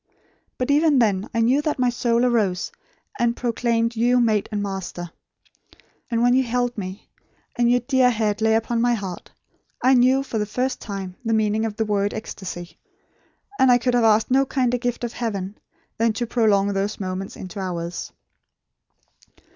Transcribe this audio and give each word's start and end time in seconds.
But 0.57 0.71
even 0.71 0.97
then 0.97 1.29
I 1.31 1.41
knew 1.41 1.61
that 1.61 1.77
my 1.77 1.91
soul 1.91 2.25
arose 2.25 2.71
and 3.19 3.37
proclaimed 3.37 3.95
you 3.95 4.19
mate 4.19 4.49
and 4.51 4.59
master. 4.63 5.11
And 6.09 6.23
when 6.23 6.33
you 6.33 6.41
held 6.41 6.75
me, 6.75 7.07
and 7.55 7.69
your 7.69 7.81
dear 7.81 8.09
head 8.09 8.41
lay 8.41 8.55
upon 8.55 8.81
my 8.81 8.95
heart, 8.95 9.29
I 9.79 9.93
knew, 9.93 10.23
for 10.23 10.39
the 10.39 10.47
first 10.47 10.81
time 10.81 11.17
the 11.23 11.33
meaning 11.35 11.65
of 11.67 11.75
the 11.75 11.85
word 11.85 12.15
ecstasy; 12.15 12.79
and 13.59 13.71
I 13.71 13.77
could 13.77 13.93
have 13.93 14.03
asked 14.03 14.31
no 14.31 14.43
kinder 14.43 14.79
gift 14.79 15.03
of 15.03 15.13
heaven, 15.13 15.59
than 15.99 16.13
to 16.13 16.25
prolong 16.25 16.73
those 16.73 16.99
moments 16.99 17.35
into 17.35 17.59
hours." 17.59 18.11